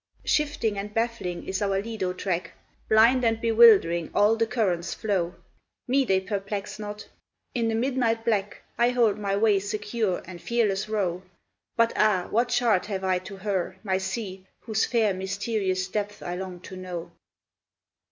[0.25, 2.53] Shifting and baffling is our Lido track,
[2.89, 5.35] Blind and bewildering all the currents flow.
[5.87, 7.07] Me they perplex not.
[7.53, 11.21] In the midnight black I hold my way secure and fearless row,
[11.77, 12.29] But ah!
[12.31, 16.75] what chart have I to her, my Sea, Whose fair, mysterious depths I long to
[16.75, 17.11] know?